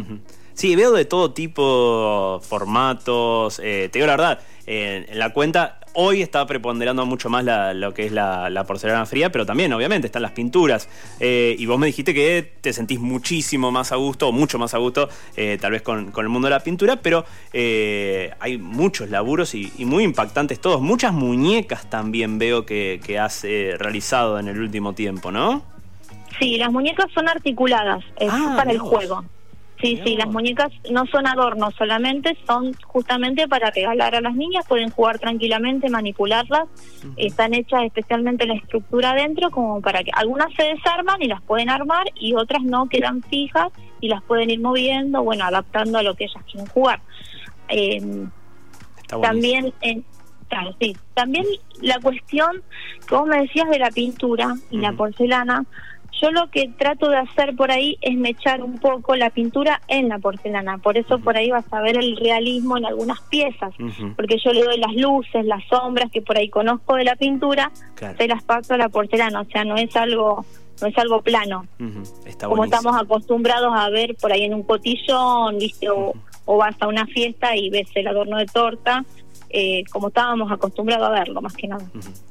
Sí, 0.54 0.76
veo 0.76 0.92
de 0.92 1.04
todo 1.06 1.32
tipo, 1.32 2.38
formatos. 2.42 3.58
eh, 3.62 3.88
te 3.90 3.98
digo 3.98 4.06
la 4.06 4.12
verdad, 4.16 4.38
eh, 4.66 5.06
en 5.08 5.18
la 5.18 5.32
cuenta 5.32 5.80
hoy 5.94 6.22
está 6.22 6.46
preponderando 6.46 7.04
mucho 7.06 7.28
más 7.28 7.44
la- 7.44 7.74
lo 7.74 7.92
que 7.92 8.06
es 8.06 8.12
la, 8.12 8.48
la 8.50 8.64
porcelana 8.64 9.04
fría, 9.06 9.30
pero 9.30 9.44
también, 9.46 9.72
obviamente, 9.72 10.06
están 10.06 10.22
las 10.22 10.32
pinturas. 10.32 10.88
Eh, 11.20 11.54
y 11.58 11.66
vos 11.66 11.78
me 11.78 11.86
dijiste 11.86 12.14
que 12.14 12.52
te 12.60 12.72
sentís 12.72 12.98
muchísimo 13.00 13.70
más 13.70 13.92
a 13.92 13.96
gusto, 13.96 14.28
o 14.28 14.32
mucho 14.32 14.58
más 14.58 14.74
a 14.74 14.78
gusto, 14.78 15.08
eh, 15.36 15.58
tal 15.60 15.72
vez 15.72 15.82
con, 15.82 16.10
con 16.10 16.24
el 16.24 16.28
mundo 16.30 16.46
de 16.46 16.50
la 16.54 16.60
pintura, 16.60 16.96
pero 16.96 17.24
eh, 17.52 18.30
hay 18.40 18.58
muchos 18.58 19.10
laburos 19.10 19.54
y, 19.54 19.72
y 19.78 19.84
muy 19.84 20.04
impactantes 20.04 20.60
todos. 20.60 20.80
Muchas 20.80 21.12
muñecas 21.12 21.88
también 21.90 22.38
veo 22.38 22.64
que, 22.64 23.00
que 23.04 23.18
has 23.18 23.44
eh, 23.44 23.74
realizado 23.78 24.38
en 24.38 24.48
el 24.48 24.60
último 24.60 24.94
tiempo, 24.94 25.30
¿no? 25.30 25.62
Sí, 26.38 26.56
las 26.56 26.72
muñecas 26.72 27.06
son 27.14 27.28
articuladas, 27.28 28.02
es 28.18 28.30
Ah, 28.32 28.54
para 28.56 28.70
el 28.72 28.78
juego. 28.78 29.24
Sí, 29.82 30.00
sí, 30.04 30.16
las 30.16 30.28
muñecas 30.28 30.70
no 30.92 31.06
son 31.06 31.26
adornos 31.26 31.74
solamente, 31.74 32.38
son 32.46 32.72
justamente 32.86 33.48
para 33.48 33.72
regalar 33.72 34.14
a 34.14 34.20
las 34.20 34.36
niñas, 34.36 34.64
pueden 34.68 34.90
jugar 34.90 35.18
tranquilamente, 35.18 35.90
manipularlas, 35.90 36.68
están 37.16 37.52
hechas 37.52 37.82
especialmente 37.82 38.46
la 38.46 38.54
estructura 38.54 39.10
adentro 39.10 39.50
como 39.50 39.80
para 39.80 40.04
que 40.04 40.12
algunas 40.14 40.54
se 40.54 40.62
desarman 40.62 41.20
y 41.20 41.26
las 41.26 41.42
pueden 41.42 41.68
armar 41.68 42.06
y 42.14 42.34
otras 42.34 42.62
no 42.62 42.88
quedan 42.88 43.24
fijas 43.24 43.72
y 44.00 44.08
las 44.08 44.22
pueden 44.22 44.50
ir 44.50 44.60
moviendo, 44.60 45.24
bueno, 45.24 45.44
adaptando 45.46 45.98
a 45.98 46.04
lo 46.04 46.14
que 46.14 46.24
ellas 46.26 46.44
quieren 46.44 46.66
jugar. 46.68 47.00
Eh, 47.68 48.00
también, 49.20 49.72
en, 49.80 50.04
claro, 50.48 50.76
sí, 50.80 50.96
también 51.14 51.44
la 51.80 51.98
cuestión, 51.98 52.62
como 53.08 53.26
me 53.26 53.42
decías, 53.42 53.68
de 53.68 53.80
la 53.80 53.90
pintura 53.90 54.54
y 54.70 54.78
la 54.78 54.92
porcelana, 54.92 55.64
yo 56.20 56.30
lo 56.30 56.50
que 56.50 56.68
trato 56.68 57.08
de 57.08 57.16
hacer 57.16 57.56
por 57.56 57.70
ahí 57.70 57.98
es 58.00 58.16
mechar 58.16 58.62
un 58.62 58.78
poco 58.78 59.16
la 59.16 59.30
pintura 59.30 59.80
en 59.88 60.08
la 60.08 60.18
porcelana, 60.18 60.78
por 60.78 60.96
eso 60.96 61.18
por 61.18 61.36
ahí 61.36 61.50
vas 61.50 61.64
a 61.72 61.80
ver 61.80 61.96
el 61.96 62.16
realismo 62.16 62.76
en 62.76 62.86
algunas 62.86 63.20
piezas, 63.22 63.72
porque 64.16 64.38
yo 64.38 64.52
le 64.52 64.62
doy 64.62 64.78
las 64.78 64.94
luces, 64.94 65.44
las 65.44 65.64
sombras 65.68 66.10
que 66.10 66.22
por 66.22 66.36
ahí 66.36 66.48
conozco 66.48 66.96
de 66.96 67.04
la 67.04 67.16
pintura, 67.16 67.72
se 68.16 68.28
las 68.28 68.42
paso 68.42 68.74
a 68.74 68.76
la 68.76 68.88
porcelana, 68.88 69.40
o 69.40 69.44
sea, 69.46 69.64
no 69.64 69.76
es 69.76 69.94
algo 69.96 70.44
no 70.80 70.88
es 70.88 70.98
algo 70.98 71.22
plano, 71.22 71.66
como 72.42 72.64
estamos 72.64 72.96
acostumbrados 73.00 73.72
a 73.72 73.88
ver 73.88 74.16
por 74.16 74.32
ahí 74.32 74.42
en 74.42 74.54
un 74.54 74.64
cotillón, 74.64 75.58
¿viste? 75.58 75.88
O, 75.90 76.12
o 76.44 76.56
vas 76.56 76.76
a 76.80 76.88
una 76.88 77.06
fiesta 77.06 77.56
y 77.56 77.70
ves 77.70 77.88
el 77.94 78.06
adorno 78.08 78.38
de 78.38 78.46
torta 78.46 79.04
eh, 79.54 79.84
como 79.90 80.08
estábamos 80.08 80.50
acostumbrados 80.50 81.06
a 81.06 81.10
verlo, 81.10 81.42
más 81.42 81.52
que 81.52 81.68
nada. 81.68 81.84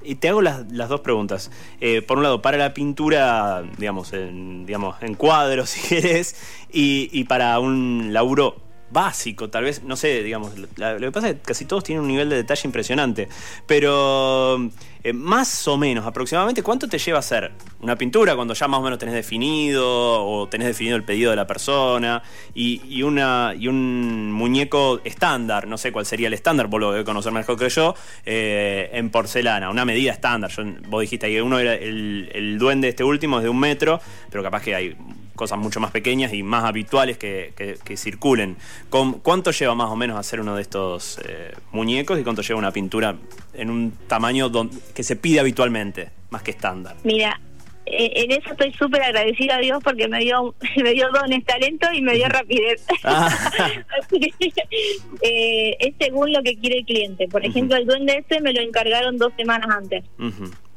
Y 0.03 0.15
te 0.15 0.29
hago 0.29 0.41
las, 0.41 0.67
dos 0.67 1.01
preguntas. 1.01 1.51
Eh, 1.79 2.01
por 2.01 2.17
un 2.17 2.23
lado, 2.23 2.41
para 2.41 2.57
la 2.57 2.73
pintura, 2.73 3.63
digamos, 3.77 4.11
en, 4.13 4.65
digamos, 4.65 4.95
en 5.03 5.13
cuadros, 5.13 5.69
si 5.71 5.87
querés, 5.87 6.35
y, 6.71 7.09
y 7.11 7.25
para 7.25 7.59
un 7.59 8.11
laburo 8.11 8.55
básico, 8.91 9.49
tal 9.49 9.63
vez, 9.63 9.83
no 9.83 9.95
sé, 9.95 10.23
digamos, 10.23 10.57
lo 10.57 10.99
que 10.99 11.11
pasa 11.11 11.29
es 11.29 11.35
que 11.35 11.41
casi 11.41 11.65
todos 11.65 11.83
tienen 11.83 12.03
un 12.03 12.07
nivel 12.09 12.29
de 12.29 12.37
detalle 12.37 12.61
impresionante, 12.65 13.29
pero 13.65 14.69
eh, 15.03 15.13
más 15.13 15.67
o 15.67 15.77
menos, 15.77 16.05
aproximadamente, 16.05 16.61
¿cuánto 16.61 16.87
te 16.87 16.99
lleva 16.99 17.17
a 17.17 17.21
hacer 17.21 17.51
una 17.79 17.95
pintura 17.95 18.35
cuando 18.35 18.53
ya 18.53 18.67
más 18.67 18.79
o 18.79 18.83
menos 18.83 18.99
tenés 18.99 19.15
definido 19.15 19.85
o 19.87 20.47
tenés 20.47 20.67
definido 20.67 20.95
el 20.95 21.03
pedido 21.03 21.31
de 21.31 21.37
la 21.37 21.47
persona 21.47 22.21
y, 22.53 23.01
una, 23.01 23.55
y 23.57 23.67
un 23.67 24.31
muñeco 24.31 25.01
estándar, 25.03 25.67
no 25.67 25.77
sé 25.77 25.91
cuál 25.91 26.05
sería 26.05 26.27
el 26.27 26.33
estándar, 26.33 26.67
vos 26.67 26.79
lo 26.79 26.91
debes 26.91 27.05
conocer 27.05 27.31
mejor 27.31 27.57
que 27.57 27.69
yo, 27.69 27.95
eh, 28.25 28.89
en 28.93 29.09
porcelana, 29.09 29.69
una 29.69 29.85
medida 29.85 30.11
estándar, 30.11 30.51
vos 30.87 31.01
dijiste 31.01 31.29
que 31.29 31.41
uno 31.41 31.57
era 31.59 31.73
el, 31.73 32.29
el 32.33 32.59
duende 32.59 32.89
este 32.89 33.03
último 33.03 33.37
es 33.37 33.43
de 33.43 33.49
un 33.49 33.59
metro, 33.59 33.99
pero 34.29 34.43
capaz 34.43 34.61
que 34.61 34.75
hay 34.75 34.95
cosas 35.41 35.57
mucho 35.57 35.79
más 35.79 35.89
pequeñas 35.89 36.33
y 36.33 36.43
más 36.43 36.65
habituales 36.65 37.17
que, 37.17 37.79
circulen. 37.97 38.57
¿Cuánto 39.23 39.49
lleva 39.49 39.73
más 39.73 39.89
o 39.89 39.95
menos 39.95 40.19
hacer 40.19 40.39
uno 40.39 40.55
de 40.55 40.61
estos 40.61 41.19
eh, 41.27 41.55
muñecos 41.71 42.19
y 42.19 42.23
cuánto 42.23 42.43
lleva 42.43 42.59
una 42.59 42.71
pintura 42.71 43.15
en 43.55 43.71
un 43.71 43.91
tamaño 44.07 44.51
que 44.93 45.01
se 45.01 45.15
pide 45.15 45.39
habitualmente, 45.39 46.09
más 46.29 46.43
que 46.43 46.51
estándar? 46.51 46.95
Mira, 47.03 47.41
eh, 47.87 48.11
en 48.17 48.31
eso 48.33 48.51
estoy 48.51 48.71
súper 48.73 49.01
agradecida 49.01 49.55
a 49.55 49.57
Dios 49.57 49.81
porque 49.83 50.07
me 50.07 50.19
dio 50.19 50.53
me 50.83 50.91
dio 50.91 51.09
dones, 51.11 51.43
talento 51.43 51.87
y 51.91 52.03
me 52.03 52.13
dio 52.13 52.29
rapidez. 52.29 52.85
Ah. 53.03 53.27
Eh, 55.23 55.75
es 55.79 55.93
según 55.99 56.31
lo 56.33 56.41
que 56.43 56.55
quiere 56.55 56.79
el 56.79 56.85
cliente. 56.85 57.27
Por 57.27 57.45
ejemplo, 57.45 57.77
el 57.77 57.85
duende 57.85 58.17
este 58.17 58.41
me 58.41 58.53
lo 58.53 58.61
encargaron 58.61 59.17
dos 59.17 59.33
semanas 59.37 59.69
antes. 59.75 60.03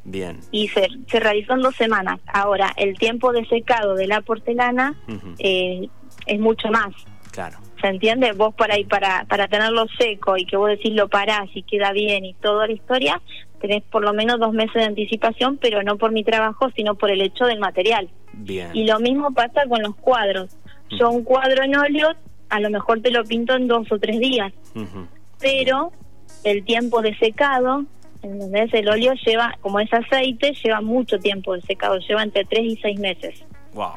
Bien. 0.05 0.41
Y 0.51 0.69
se, 0.69 0.89
se 1.09 1.21
realizó 1.21 1.55
en 1.55 1.63
dos 1.63 1.75
semanas. 1.77 2.21
Ahora, 2.27 2.73
el 2.77 2.97
tiempo 2.99 3.33
de 3.33 3.45
secado 3.47 3.95
de 3.95 4.07
la 4.07 4.21
porcelana 4.21 4.95
eh, 5.39 5.89
es 6.27 6.41
mucho 6.41 6.69
más. 6.69 6.95
Claro. 7.31 7.59
¿Se 7.81 7.89
entiende? 7.89 8.33
Vos 8.33 8.55
para 8.55 8.75
ahí, 8.75 8.85
para, 8.85 9.25
para 9.25 9.49
tenerlo 9.49 9.87
seco 9.99 10.37
y 10.37 10.47
que 10.47 10.57
vos 10.57 10.69
decís 10.69 10.93
lo 10.95 11.09
parás 11.09 11.49
y 11.55 11.63
queda 11.63 11.93
bien 11.93 12.25
y 12.25 12.35
toda 12.35 12.67
la 12.67 12.73
historia, 12.73 13.21
tenés 13.61 13.83
por 13.85 14.03
lo 14.03 14.13
menos 14.13 14.39
dos 14.39 14.53
meses 14.53 14.75
de 14.75 14.85
anticipación, 14.85 15.59
pero 15.59 15.83
no 15.83 15.97
por 15.97 16.13
mi 16.13 16.23
trabajo, 16.23 16.71
sino 16.77 16.95
por 16.95 17.11
el 17.11 17.21
hecho 17.21 17.47
del 17.47 17.59
material. 17.59 18.09
Bien. 18.33 18.71
Y 18.75 18.85
lo 18.85 19.01
mismo 19.01 19.33
pasa 19.33 19.67
con 19.69 19.83
los 19.83 19.97
cuadros. 19.97 20.57
Yo 20.91 21.11
un 21.11 21.25
cuadro 21.25 21.65
en 21.65 21.77
óleo, 21.77 22.15
a 22.51 22.61
lo 22.61 22.71
mejor 22.71 23.01
te 23.01 23.11
lo 23.11 23.25
pinto 23.25 23.55
en 23.55 23.67
dos 23.67 23.91
o 23.91 23.99
tres 23.99 24.19
días, 24.21 24.53
pero 25.41 25.93
el 26.45 26.65
tiempo 26.65 27.03
de 27.03 27.17
secado 27.17 27.85
¿entendés? 28.25 28.73
El 28.75 28.89
óleo 28.89 29.15
lleva, 29.25 29.57
como 29.61 29.81
es 29.81 29.93
aceite, 29.93 30.55
lleva 30.63 30.81
mucho 30.81 31.19
tiempo 31.19 31.55
de 31.55 31.63
secado, 31.63 31.99
lleva 31.99 32.23
entre 32.23 32.45
3 32.45 32.65
y 32.65 32.77
6 32.77 33.01
meses. 33.01 33.45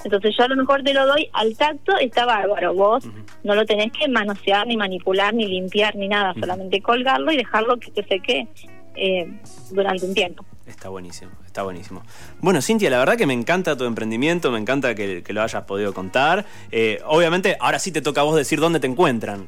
Entonces 0.03 0.35
yo 0.35 0.43
a 0.43 0.47
lo 0.47 0.55
mejor 0.55 0.83
te 0.83 0.93
lo 0.93 1.05
doy 1.05 1.29
al 1.33 1.55
tacto, 1.55 1.97
está 1.97 2.25
bárbaro. 2.25 2.73
Vos 2.73 3.05
no 3.43 3.55
lo 3.55 3.65
tenés 3.65 3.91
que 3.91 4.07
manosear, 4.07 4.65
ni 4.67 4.75
manipular, 4.75 5.33
ni 5.33 5.45
limpiar, 5.45 5.95
ni 5.95 6.07
nada. 6.07 6.33
Solamente 6.39 6.81
colgarlo 6.81 7.31
y 7.31 7.37
dejarlo 7.37 7.77
que 7.77 7.91
te 7.91 8.03
seque 8.03 8.47
eh, 8.95 9.31
durante 9.71 10.05
un 10.05 10.13
tiempo. 10.13 10.43
Está 10.65 10.89
buenísimo, 10.89 11.31
está 11.45 11.63
buenísimo. 11.63 12.01
Bueno, 12.41 12.61
Cintia, 12.61 12.89
la 12.89 12.99
verdad 12.99 13.15
que 13.15 13.25
me 13.25 13.33
encanta 13.33 13.77
tu 13.77 13.85
emprendimiento, 13.85 14.51
me 14.51 14.57
encanta 14.57 14.95
que, 14.95 15.23
lo 15.29 15.41
hayas 15.41 15.63
podido 15.63 15.93
contar. 15.93 16.45
Eh, 16.71 16.99
obviamente, 17.05 17.55
ahora 17.59 17.79
sí 17.79 17.91
te 17.91 18.01
toca 18.01 18.21
a 18.21 18.23
vos 18.25 18.35
decir 18.35 18.59
dónde 18.59 18.79
te 18.79 18.87
encuentran. 18.87 19.47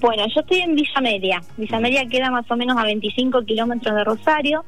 Bueno, 0.00 0.24
yo 0.34 0.40
estoy 0.40 0.60
en 0.60 0.74
Villa 0.74 1.00
Media. 1.00 1.40
Villa 1.56 1.78
Media 1.78 2.06
queda 2.06 2.30
más 2.30 2.50
o 2.50 2.56
menos 2.56 2.76
a 2.78 2.84
25 2.84 3.42
kilómetros 3.44 3.94
de 3.94 4.04
Rosario. 4.04 4.64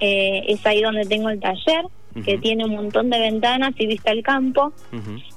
Eh, 0.00 0.44
es 0.46 0.64
ahí 0.66 0.82
donde 0.82 1.04
tengo 1.04 1.28
el 1.30 1.40
taller, 1.40 1.84
que 2.24 2.38
tiene 2.38 2.64
un 2.64 2.74
montón 2.74 3.10
de 3.10 3.18
ventanas 3.18 3.74
y 3.78 3.86
vista 3.86 4.12
al 4.12 4.22
campo. 4.22 4.72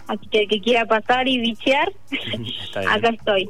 Así 0.07 0.27
que 0.27 0.41
el 0.41 0.47
que 0.47 0.61
quiera 0.61 0.85
pasar 0.85 1.27
y 1.27 1.39
bichear, 1.39 1.91
acá 2.89 3.09
estoy. 3.09 3.49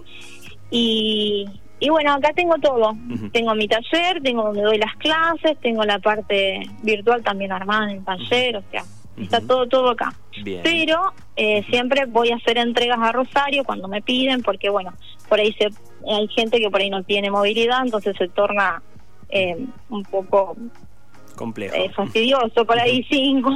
Y, 0.70 1.46
y 1.80 1.90
bueno, 1.90 2.14
acá 2.14 2.32
tengo 2.34 2.56
todo. 2.56 2.96
Tengo 3.34 3.54
mi 3.56 3.68
taller, 3.68 4.22
tengo 4.24 4.44
donde 4.44 4.62
doy 4.62 4.78
las 4.78 4.96
clases, 4.96 5.58
tengo 5.62 5.84
la 5.84 6.00
parte 6.00 6.62
virtual 6.84 7.22
también 7.24 7.52
armada 7.52 7.92
en 7.92 7.98
el 7.98 8.06
taller, 8.06 8.58
o 8.58 8.64
sea, 8.72 8.84
Está 9.18 9.42
todo, 9.42 9.68
todo 9.68 9.90
acá. 9.90 10.14
Pero 10.64 11.14
eh, 11.36 11.64
siempre 11.70 12.06
voy 12.06 12.32
a 12.32 12.36
hacer 12.36 12.58
entregas 12.58 13.00
a 13.00 13.12
Rosario 13.12 13.64
cuando 13.64 13.88
me 13.88 14.02
piden, 14.02 14.42
porque 14.42 14.70
bueno, 14.70 14.94
por 15.30 15.40
ahí 15.40 15.54
se, 15.54 15.70
hay 16.10 16.28
gente 16.30 16.60
que 16.60 16.70
por 16.70 16.82
ahí 16.82 16.90
no 16.90 17.04
tiene 17.04 17.30
movilidad, 17.30 17.82
entonces 17.84 18.16
se 18.18 18.28
torna 18.30 18.82
eh, 19.30 19.66
un 19.90 20.04
poco 20.04 20.56
complejo. 21.36 21.76
Eh, 21.76 21.90
fastidioso, 21.90 22.66
por 22.66 22.80
ahí 22.80 23.04
cinco. 23.10 23.52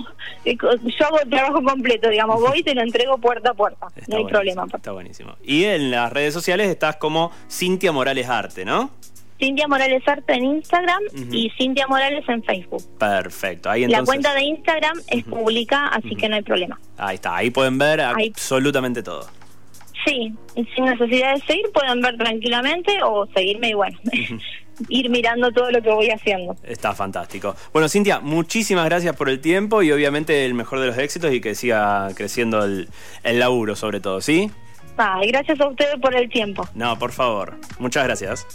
Yo 0.46 1.06
hago 1.06 1.20
el 1.22 1.30
trabajo 1.30 1.64
completo, 1.64 2.10
digamos, 2.10 2.42
voy 2.42 2.60
y 2.60 2.64
te 2.64 2.74
lo 2.74 2.82
entrego 2.82 3.18
puerta 3.18 3.52
a 3.52 3.54
puerta, 3.54 3.88
no 4.08 4.18
hay 4.18 4.26
problema. 4.26 4.66
Está 4.74 4.92
buenísimo. 4.92 5.36
Y 5.44 5.66
en 5.66 5.92
las 5.92 6.12
redes 6.12 6.34
sociales 6.34 6.68
estás 6.70 6.98
como 6.98 7.32
Cintia 7.50 7.92
Morales 7.92 8.28
Arte, 8.28 8.66
¿no? 8.66 8.92
Cintia 9.40 9.68
Morales 9.68 10.02
Arte 10.08 10.34
en 10.34 10.46
Instagram 10.46 11.02
y 11.32 11.52
Cintia 11.58 11.88
Morales 11.88 12.24
en 12.28 12.44
Facebook. 12.44 12.84
Perfecto. 12.98 13.70
Ahí 13.70 13.86
La 13.88 14.04
cuenta 14.04 14.34
de 14.34 14.44
Instagram 14.44 14.98
es 15.10 15.24
pública, 15.24 15.88
así 15.88 16.16
que 16.16 16.30
no 16.30 16.36
hay 16.36 16.42
problema. 16.42 16.80
Ahí 16.98 17.16
está, 17.16 17.36
ahí 17.36 17.50
pueden 17.50 17.78
ver 17.78 18.02
absolutamente 18.02 19.04
todo. 19.04 19.28
Sí, 20.06 20.34
sin 20.76 20.86
necesidad 20.86 21.34
de 21.34 21.42
seguir, 21.42 21.66
pueden 21.74 22.00
ver 22.00 22.16
tranquilamente 22.16 23.00
o 23.04 23.26
seguirme 23.34 23.70
y 23.70 23.74
bueno, 23.74 23.98
ir 24.90 25.10
mirando 25.10 25.52
todo 25.52 25.72
lo 25.72 25.82
que 25.82 25.90
voy 25.90 26.10
haciendo. 26.12 26.56
Está 26.64 26.94
fantástico. 26.94 27.56
Bueno, 27.74 27.90
Cintia, 27.90 28.20
muchísimas 28.20 28.86
gracias 28.86 29.16
por 29.16 29.30
el 29.30 29.42
tiempo 29.42 29.82
y 29.82 29.92
obviamente 29.92 30.46
el 30.46 30.54
mejor 30.54 30.80
de 30.80 30.88
los 30.88 30.98
éxitos 30.98 31.34
y 31.34 31.42
que 31.42 31.56
siga 31.56 32.08
creciendo 32.16 32.64
el, 32.64 32.88
el 33.24 33.40
laburo 33.40 33.76
sobre 33.76 34.00
todo, 34.00 34.22
¿sí? 34.22 34.52
Ay, 34.98 35.28
gracias 35.28 35.60
a 35.60 35.68
ustedes 35.68 36.00
por 36.00 36.16
el 36.16 36.30
tiempo. 36.30 36.68
No, 36.74 36.98
por 36.98 37.12
favor. 37.12 37.58
Muchas 37.80 38.06
gracias. 38.06 38.48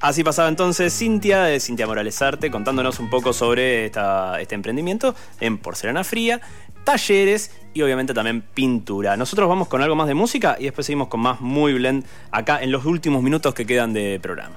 Así 0.00 0.24
pasaba 0.24 0.48
entonces 0.48 0.96
Cintia, 0.96 1.44
de 1.44 1.60
Cintia 1.60 1.86
Morales 1.86 2.20
Arte, 2.22 2.50
contándonos 2.50 2.98
un 2.98 3.08
poco 3.08 3.32
sobre 3.32 3.86
este 3.86 4.54
emprendimiento 4.54 5.14
en 5.40 5.58
porcelana 5.58 6.04
fría, 6.04 6.40
talleres 6.84 7.52
y 7.74 7.82
obviamente 7.82 8.12
también 8.12 8.42
pintura. 8.42 9.16
Nosotros 9.16 9.48
vamos 9.48 9.68
con 9.68 9.82
algo 9.82 9.94
más 9.94 10.08
de 10.08 10.14
música 10.14 10.56
y 10.58 10.64
después 10.64 10.86
seguimos 10.86 11.08
con 11.08 11.20
más 11.20 11.40
Muy 11.40 11.74
Blend 11.74 12.04
acá 12.30 12.62
en 12.62 12.72
los 12.72 12.84
últimos 12.84 13.22
minutos 13.22 13.54
que 13.54 13.66
quedan 13.66 13.92
de 13.92 14.18
programa. 14.20 14.56